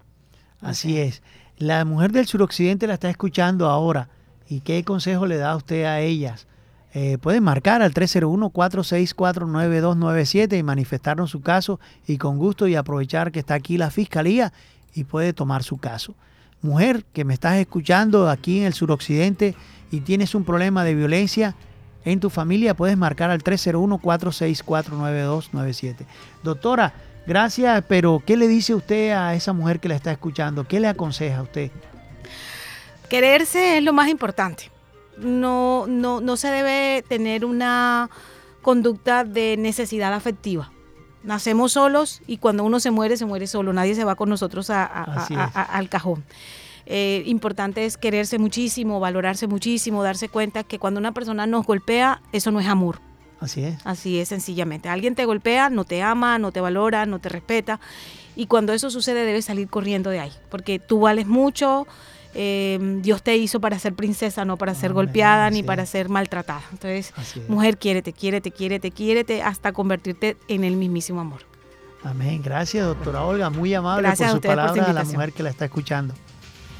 [0.61, 1.21] Así es.
[1.57, 4.09] La mujer del suroccidente la está escuchando ahora.
[4.47, 6.47] ¿Y qué consejo le da usted a ellas?
[6.93, 13.37] Eh, pueden marcar al 301-464-9297 y manifestarnos su caso y con gusto y aprovechar que
[13.39, 14.51] está aquí la fiscalía
[14.95, 16.15] y puede tomar su caso.
[16.61, 19.55] Mujer que me estás escuchando aquí en el suroccidente
[19.91, 21.55] y tienes un problema de violencia
[22.11, 25.95] en tu familia, puedes marcar al 301-464-9297.
[26.43, 26.93] Doctora,
[27.25, 30.67] gracias, pero ¿qué le dice usted a esa mujer que la está escuchando?
[30.67, 31.71] ¿Qué le aconseja a usted?
[33.09, 34.69] Quererse es lo más importante.
[35.17, 38.09] No, no, no se debe tener una
[38.61, 40.71] conducta de necesidad afectiva.
[41.23, 43.73] Nacemos solos y cuando uno se muere, se muere solo.
[43.73, 46.23] Nadie se va con nosotros a- al cajón.
[46.91, 52.21] Eh, importante es quererse muchísimo, valorarse muchísimo, darse cuenta que cuando una persona nos golpea,
[52.31, 52.99] eso no es amor.
[53.39, 53.77] Así es.
[53.85, 54.89] Así es, sencillamente.
[54.89, 57.79] Alguien te golpea, no te ama, no te valora, no te respeta.
[58.35, 60.31] Y cuando eso sucede, debes salir corriendo de ahí.
[60.49, 61.85] Porque tú vales mucho.
[62.33, 65.89] eh, Dios te hizo para ser princesa, no para ser Amén, golpeada ni para es.
[65.89, 66.61] ser maltratada.
[66.71, 67.13] Entonces,
[67.47, 71.41] mujer, quiérete, quiérete, quiérete, quiérete hasta convertirte en el mismísimo amor.
[72.03, 72.41] Amén.
[72.43, 73.49] Gracias, doctora Olga.
[73.49, 76.13] Muy amable Gracias por sus ustedes por su a la mujer que la está escuchando.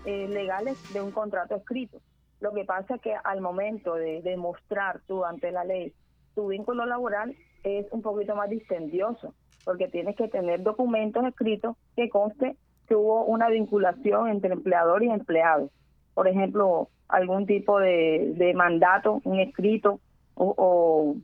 [0.04, 2.00] eh, legales de un contrato escrito.
[2.40, 5.94] Lo que pasa es que al momento de demostrar tú ante la ley
[6.34, 9.34] tu vínculo laboral es un poquito más dispendioso,
[9.64, 12.56] porque tienes que tener documentos escritos que conste
[12.88, 15.70] que hubo una vinculación entre empleador y empleado.
[16.14, 20.00] Por ejemplo, algún tipo de, de mandato, un escrito
[20.34, 21.16] o, o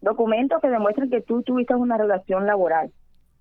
[0.00, 2.90] documentos que demuestren que tú tuviste una relación laboral.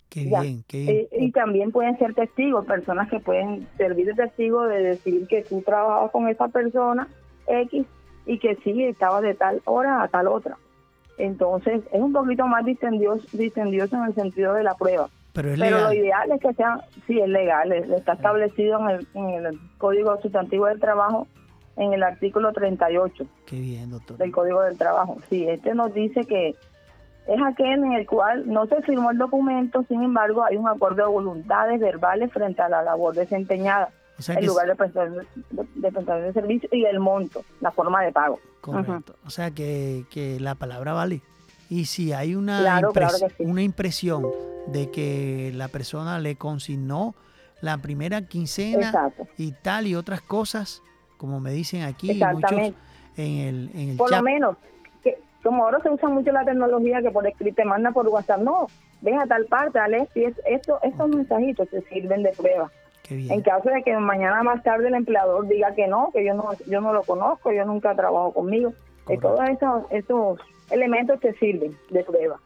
[0.10, 0.42] Qué Ya.
[0.42, 0.90] bien, qué bien.
[0.96, 5.42] Eh, y también pueden ser testigos, personas que pueden servir de testigo de decir que
[5.42, 7.08] tú trabajabas con esa persona
[7.48, 7.86] X
[8.26, 10.58] y que sí, estaba de tal hora a tal otra.
[11.18, 15.10] Entonces, es un poquito más distendioso, distendioso en el sentido de la prueba.
[15.34, 18.90] Pero es Pero lo ideal es que sea, sí, es legal, es- está establecido en
[18.90, 21.28] el, en el Código Sustantivo del Trabajo,
[21.76, 24.18] en el artículo 38 Qué bien, doctor.
[24.18, 25.18] del Código del Trabajo.
[25.30, 26.50] Sí, este nos dice que
[27.26, 30.98] es aquel en el cual no se firmó el documento, sin embargo, hay un acuerdo
[31.06, 35.26] de voluntades verbales frente a la labor desempeñada, O sea el que lugar de prestación
[35.52, 38.40] de, de servicio y el monto, la forma de pago.
[38.62, 39.16] Correcto.
[39.26, 41.22] O sea que, que la palabra vale.
[41.70, 43.44] Y si hay una, Claro, impres- sí.
[43.44, 44.26] una impresión
[44.68, 47.16] de que la persona le consignó
[47.62, 49.28] la primera quincena Exacto.
[49.38, 50.82] y tal y otras cosas,
[51.18, 52.52] como me dicen aquí muchos
[53.18, 54.20] en el, en el Por chat.
[54.20, 54.58] lo menos,
[55.04, 58.42] que como ahora se usa mucho la tecnología que por escrito te manda por WhatsApp,
[58.42, 58.68] no,
[59.02, 62.72] ven a tal parte, esto y es- esto, estos mensajitos te sirven de prueba.
[63.10, 66.50] En caso de que mañana más tarde el empleador diga que no, que yo no,
[66.68, 68.74] yo no lo conozco, yo nunca trabajo conmigo,
[69.06, 69.28] que Correcto.
[69.28, 70.40] todos esos, esos
[70.72, 72.40] elementos te sirven de prueba.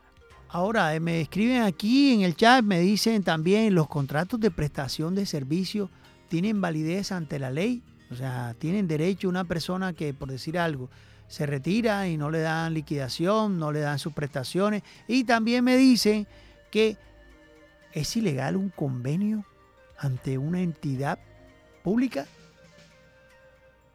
[0.49, 5.13] Ahora, eh, me escriben aquí en el chat, me dicen también los contratos de prestación
[5.13, 5.89] de servicio
[6.29, 7.83] tienen validez ante la ley.
[8.09, 10.89] O sea, tienen derecho una persona que, por decir algo,
[11.27, 14.83] se retira y no le dan liquidación, no le dan sus prestaciones.
[15.07, 16.25] Y también me dicen
[16.71, 16.97] que
[17.91, 19.43] es ilegal un convenio
[19.99, 21.19] ante una entidad
[21.83, 22.25] pública.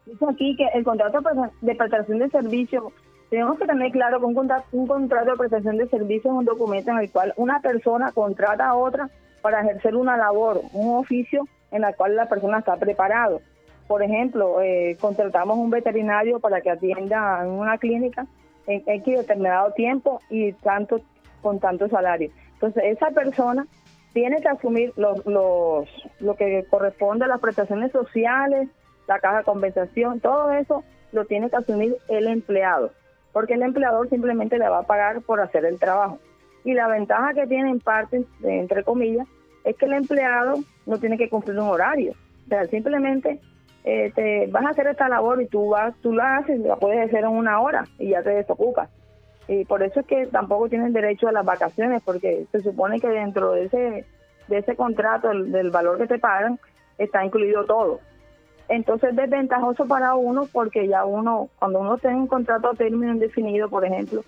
[0.05, 2.91] Dice aquí que el contrato de presta- de prestación de servicio,
[3.29, 6.45] tenemos que tener claro que un contrato, un contrato de prestación de servicio es un
[6.45, 9.09] documento en el cual una persona contrata a otra
[9.41, 13.41] para ejercer una labor, un oficio en la cual la persona está preparado.
[13.87, 18.25] Por ejemplo, eh, contratamos un veterinario para que atienda en una clínica
[18.67, 21.01] en X determinado tiempo y tanto
[21.41, 22.29] con tanto salario.
[22.53, 23.67] Entonces, esa persona
[24.13, 25.89] tiene que asumir los, los,
[26.19, 28.69] lo que corresponde a las prestaciones sociales,
[29.07, 32.91] la caja de compensación, todo eso lo tiene que asumir el empleado,
[33.31, 36.19] porque el empleador simplemente le va a pagar por hacer el trabajo.
[36.63, 39.27] Y la ventaja que tiene en parte, entre comillas,
[39.63, 42.13] es que el empleado no tiene que cumplir un horario.
[42.45, 43.39] O sea, simplemente
[43.83, 47.05] eh, te vas a hacer esta labor y tú vas, tú la haces, la puedes
[47.05, 48.89] hacer en una hora y ya te desocupas.
[49.47, 53.09] Y por eso es que tampoco tienen derecho a las vacaciones, porque se supone que
[53.09, 54.05] dentro de ese,
[54.47, 56.59] de ese contrato, del, del valor que te pagan,
[56.97, 57.99] está incluido todo.
[58.69, 63.11] Entonces es desventajoso para uno porque ya uno, cuando uno tiene un contrato a término
[63.11, 64.23] indefinido, por ejemplo,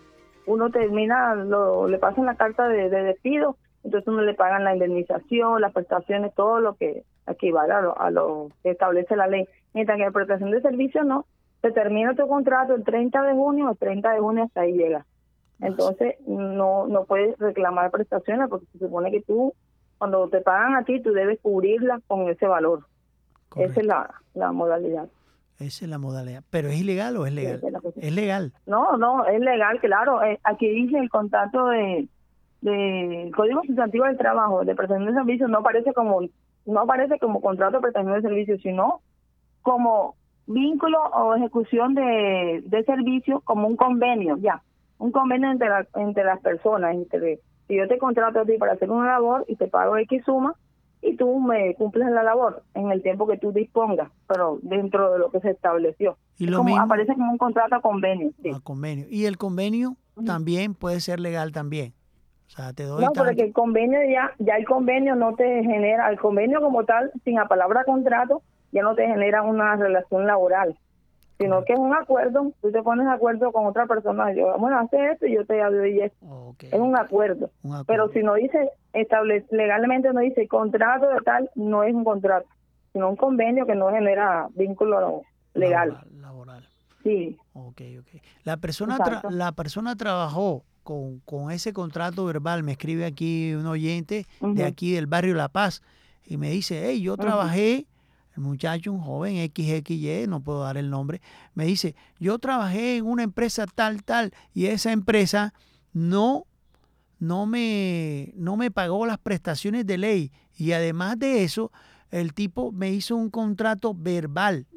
[0.46, 4.74] uno termina, lo, le pasan la carta de, de despido, entonces uno le pagan la
[4.74, 9.48] indemnización, las prestaciones, todo lo que equivale a lo, a lo que establece la ley.
[9.74, 11.26] Mientras que en prestación de servicios no,
[11.66, 15.04] se termina tu contrato el 30 de junio, el 30 de junio hasta ahí llega.
[15.60, 19.54] Entonces no no puedes reclamar prestaciones porque se supone que tú,
[19.98, 22.86] cuando te pagan a ti, tú debes cubrirlas con ese valor.
[23.56, 25.08] Esa es la, la modalidad.
[25.58, 26.44] Esa es la modalidad.
[26.52, 27.62] ¿Pero es ilegal o es legal?
[27.64, 27.94] es.
[27.98, 28.54] Es legal.
[28.68, 30.22] No, no, es legal, claro.
[30.22, 32.08] Eh, aquí dice el contrato de,
[32.62, 36.22] de Código Sustantivo del Trabajo de prestación de servicios no aparece como
[36.66, 39.02] no aparece como contrato de prestación de servicios, sino
[39.62, 40.16] como
[40.48, 44.62] vínculo o ejecución de, de servicio como un convenio, ya.
[44.98, 48.74] un convenio entre, la- entre las personas, entre si yo te contrato a ti para
[48.74, 50.54] hacer una labor y te pago X suma
[51.02, 55.20] y tú me cumples la labor en el tiempo que tú dispongas, pero dentro de
[55.20, 56.18] lo que se estableció.
[56.38, 58.32] Y Es lo como- mismo- aparece como un contrato a convenio.
[58.42, 58.52] sí.
[58.52, 59.06] a convenio.
[59.10, 61.94] Y el convenio también puede ser legal también.
[62.48, 65.64] O sea, te doy No, tanto- porque el convenio ya, ya el convenio no te
[65.64, 68.44] genera, el convenio como tal, sin la palabra contrato,
[68.76, 70.78] ya no te genera una relación laboral,
[71.40, 74.78] sino que es un acuerdo, tú te pones de acuerdo con otra persona, yo, bueno,
[74.80, 76.26] hace esto y yo te doy esto,
[76.62, 77.50] es un acuerdo.
[77.64, 77.86] un acuerdo.
[77.88, 82.48] Pero si no dice, establece, legalmente no dice contrato de tal, no es un contrato,
[82.94, 85.24] sino un convenio que no genera vínculo
[85.54, 85.90] legal.
[85.90, 86.70] Laboral, laboral.
[87.04, 88.22] Sí, Ok, ok.
[88.46, 92.64] La persona, tra- la persona trabajó con, con ese contrato verbal.
[92.64, 95.82] Me escribe aquí un oyente de aquí del barrio La Paz
[96.26, 97.86] y me dice, hey, yo trabajé,
[98.36, 101.22] el muchacho, un joven XXY, no puedo dar el nombre,
[101.54, 105.54] me dice, yo trabajé en una empresa tal, tal, y esa empresa
[105.94, 106.46] no,
[107.20, 110.32] no, me, no me pagó las prestaciones de ley.
[110.58, 111.72] Y además de eso,
[112.12, 114.68] el tipo me hizo un contrato verbal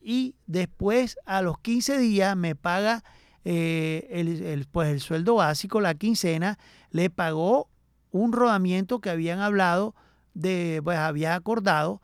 [0.00, 3.04] y después a los 15 días me paga
[3.44, 6.58] eh, el, el, pues el sueldo básico, la quincena,
[6.90, 7.68] le pagó
[8.10, 9.94] un rodamiento que habían hablado
[10.34, 12.00] de, pues había acordado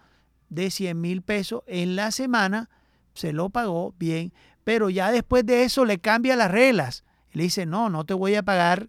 [0.48, 2.68] de 100 mil pesos en la semana,
[3.14, 4.32] se lo pagó bien,
[4.64, 7.04] pero ya después de eso le cambia las reglas.
[7.32, 8.88] Le dice, no, no te voy a pagar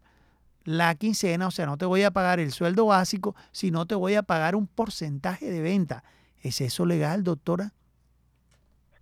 [0.64, 4.16] la quincena, o sea, no te voy a pagar el sueldo básico, sino te voy
[4.16, 6.04] a pagar un porcentaje de venta.
[6.42, 7.72] ¿Es eso legal, doctora?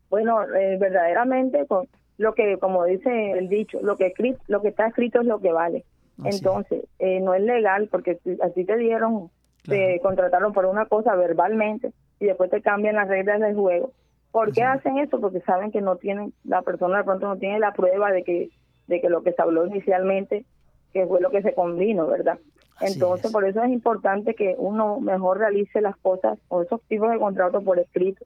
[0.10, 1.88] Bueno, eh, verdaderamente, con
[2.18, 4.14] lo que, como dice el dicho, lo que,
[4.48, 5.86] lo que está escrito es lo que vale.
[6.20, 6.36] Así es.
[6.38, 9.30] Entonces, eh, no es legal porque si- a ti te dieron,
[9.64, 13.92] te contrataron por una cosa verbalmente y después te cambian las reglas del juego.
[14.32, 15.20] ¿Por qué hacen eso?
[15.22, 18.50] Porque saben que no tienen, la persona de pronto no tiene la prueba de que,
[18.88, 20.46] de que lo que se habló inicialmente,
[20.94, 22.38] que fue lo que se convino, ¿verdad?
[22.78, 23.32] Así Entonces, es.
[23.32, 27.64] por eso es importante que uno mejor realice las cosas o esos tipos de contratos
[27.64, 28.26] por escrito.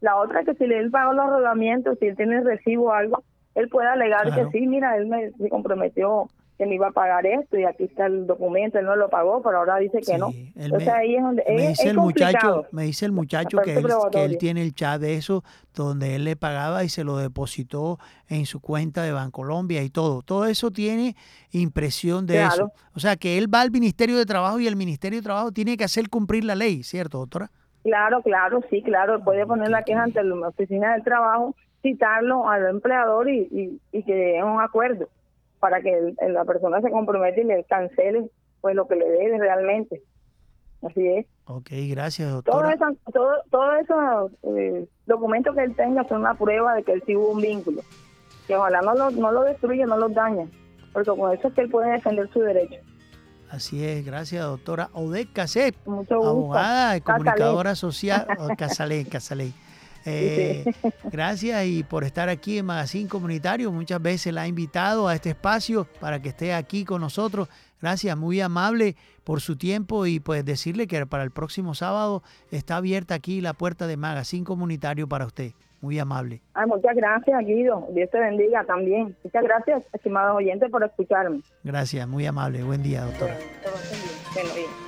[0.00, 3.22] La otra es que si él pagó los rodamientos, si él tiene recibo o algo,
[3.54, 4.50] él puede alegar Claro.
[4.50, 6.28] que sí, mira, él me se comprometió
[6.58, 9.40] que me iba a pagar esto y aquí está el documento, él no lo pagó,
[9.42, 10.30] pero ahora dice que Sí, no.
[10.56, 13.58] Entonces me- ahí es donde me es, dice es el muchacho, me dice el muchacho
[13.62, 17.04] que él, que él tiene el chat de eso donde él le pagaba y se
[17.04, 20.22] lo depositó en su cuenta de Bancolombia y todo.
[20.22, 21.14] Todo eso tiene
[21.52, 22.72] impresión de eso.
[22.94, 25.76] O sea que él va al Ministerio de Trabajo y el Ministerio de Trabajo tiene
[25.76, 27.50] que hacer cumplir la ley, ¿cierto, doctora?
[27.84, 32.66] Claro, claro, sí, claro, puede poner la queja ante la oficina del trabajo, citarlo al
[32.66, 35.08] empleador y, y, y que lleguen a un acuerdo
[35.60, 38.30] para que el- la persona se comprometa y le cancele
[38.60, 40.02] pues lo que le debe realmente.
[40.82, 41.26] Así es.
[41.46, 42.72] Ok, gracias, doctora.
[42.72, 47.02] eso, todo, todo esos eh, documentos que él tenga son una prueba de que él
[47.06, 47.82] sí hubo un vínculo.
[48.46, 50.46] Que ojalá no lo, no lo destruya, no lo daña,
[50.92, 52.80] porque con eso es que él puede defender su derecho.
[53.50, 54.90] Así es, gracias, doctora.
[54.92, 55.32] Odette
[55.84, 56.14] gusto.
[56.24, 57.24] abogada y Casalé.
[57.24, 58.26] comunicadora social.
[58.38, 59.52] oh, Casalé, Casalé.
[60.04, 60.64] Eh,
[61.10, 63.72] gracias y por estar aquí en Magazine Comunitario.
[63.72, 67.48] Muchas veces la ha invitado a este espacio para que esté aquí con nosotros.
[67.80, 72.76] Gracias, muy amable por su tiempo y pues decirle que para el próximo sábado está
[72.76, 75.52] abierta aquí la puerta de Magazine Comunitario para usted.
[75.80, 76.42] Muy amable.
[76.54, 77.86] Ay, muchas gracias, Guido.
[77.92, 79.16] Dios te bendiga también.
[79.22, 81.40] Muchas gracias, estimados oyentes, por escucharme.
[81.62, 82.64] Gracias, muy amable.
[82.64, 83.36] Buen día, doctora.
[83.62, 84.00] Todo bien.
[84.34, 84.87] Bueno, bien.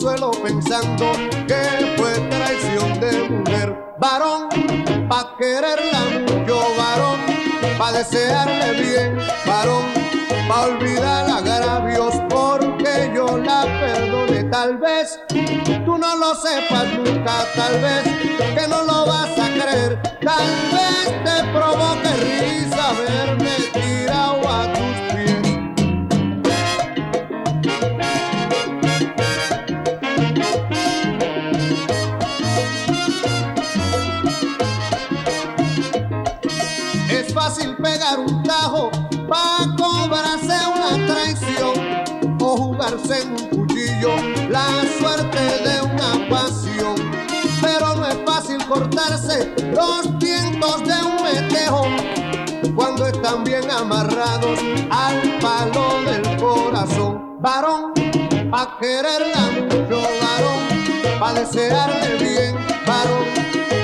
[0.00, 1.12] Consuelo pensando
[1.46, 3.76] que fue traición de mujer.
[3.98, 4.48] Varón,
[5.10, 7.20] pa' quererla mucho, varón,
[7.76, 9.84] pa' desearle bien, varón,
[10.48, 14.44] pa' olvidar agravios porque yo la perdone.
[14.44, 15.20] Tal vez
[15.84, 18.04] tú no lo sepas nunca, tal vez
[18.54, 22.09] que no lo vas a creer, tal vez te provoque
[53.70, 54.58] amarrados
[54.90, 57.38] al palo del corazón.
[57.40, 57.92] Varón,
[58.50, 62.54] pa' quererla mucho, varón, pa' desearle bien,
[62.86, 63.24] varón,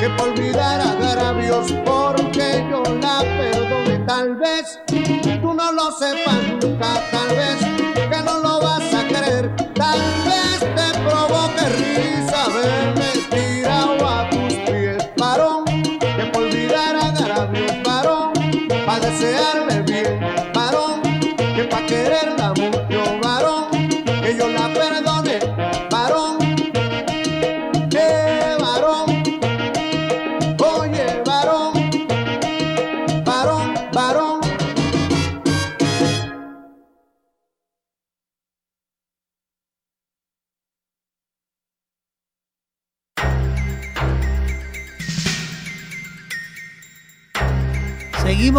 [0.01, 3.99] que por olvidar agravios, porque yo la perdone.
[4.07, 7.76] Tal vez tú no lo sepas nunca, tal vez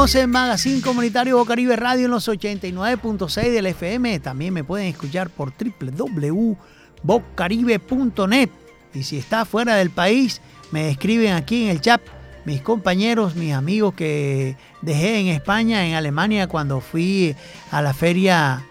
[0.08, 4.22] Seguimos en Magazine Comunitario Bocaribe Radio en los 89.6 del FM.
[4.22, 8.49] También me pueden escuchar por www.bocaribe.net.
[8.93, 10.41] Y si está fuera del país,
[10.72, 11.99] me escriben aquí en el chat
[12.45, 17.36] mis compañeros, mis amigos que dejé en España, en Alemania, cuando fui
[17.72, 18.66] a la feria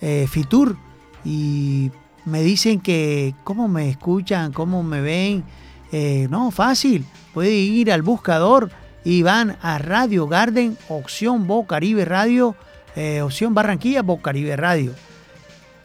[0.00, 0.78] eh, Fitur.
[1.26, 1.90] Y
[2.24, 5.44] me dicen que cómo me escuchan, cómo me ven.
[5.92, 7.04] Eh, no, fácil.
[7.34, 8.70] Puede ir al buscador
[9.04, 12.54] y van a Radio Garden, opción Bocaribe Radio,
[12.96, 14.92] eh, opción Barranquilla, Bocaribe Radio.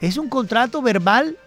[0.00, 1.38] ¿Es un contrato verbal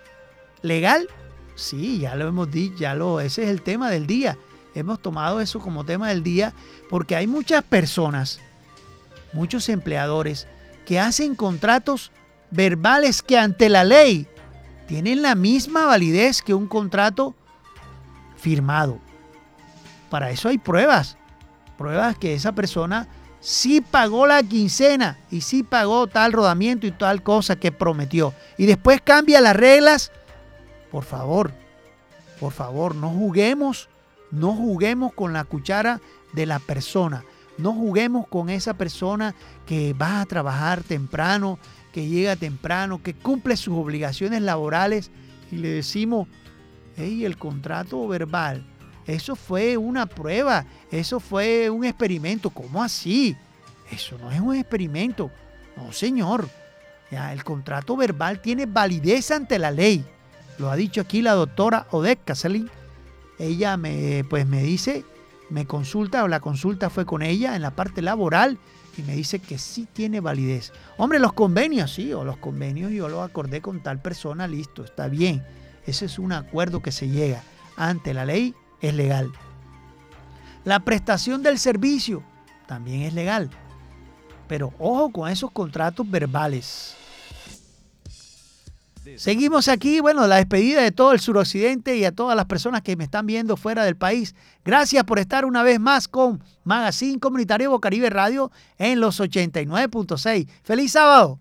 [0.62, 1.10] legal?
[1.56, 4.38] Sí, ya lo hemos dicho, ya lo, ese es el tema del día.
[4.74, 6.54] Hemos tomado eso como tema del día
[6.90, 8.40] porque hay muchas personas,
[9.34, 10.48] muchos empleadores
[10.86, 12.12] que hacen contratos
[12.52, 14.28] verbales que ante la ley
[14.88, 17.36] tienen la misma validez que un contrato
[18.38, 19.00] firmado
[20.16, 21.18] para eso hay pruebas.
[21.78, 23.06] Pruebas que esa persona
[23.42, 28.34] sí pagó la quincena y sí pagó tal rodamiento y tal cosa que prometió.
[28.58, 30.14] Y después cambia las reglas.
[30.90, 31.52] Por favor,
[32.40, 33.90] por favor, no juguemos,
[34.32, 36.00] no juguemos con la cuchara
[36.32, 37.26] de la persona.
[37.58, 39.36] No juguemos con esa persona
[39.66, 41.60] que va a trabajar temprano,
[41.92, 45.12] que llega temprano, que cumple sus obligaciones laborales
[45.52, 46.30] y le decimos,
[46.96, 48.66] hey, el contrato verbal
[49.08, 52.50] eso fue una prueba, eso fue un experimento.
[52.50, 53.36] ¿Cómo así?
[53.92, 55.30] Eso no es un experimento.
[55.78, 56.50] No, señor.
[57.12, 60.04] El contrato verbal tiene validez ante la ley.
[60.58, 62.70] Lo ha dicho aquí la doctora Odette Kasselin.
[63.38, 65.06] Ella me, pues me dice,
[65.50, 68.58] me consulta, o la consulta fue con ella en la parte laboral
[68.98, 70.72] y me dice que sí tiene validez.
[70.98, 75.08] Hombre, los convenios, sí, o los convenios yo los acordé con tal persona, listo, está
[75.08, 75.46] bien.
[75.86, 77.44] Ese es un acuerdo que se llega
[77.78, 79.32] ante la ley es legal.
[80.64, 82.24] La prestación del servicio
[82.68, 83.50] también es legal.
[84.48, 86.96] Pero ojo con esos contratos verbales.
[89.18, 92.96] Seguimos aquí, bueno, la despedida de todo el suroccidente y a todas las personas que
[92.96, 94.34] me están viendo fuera del país.
[94.64, 100.48] Gracias por estar una vez más con Magazine Comunitario Bocaribe Radio en los 89.6.
[100.64, 101.40] ¡Feliz sábado!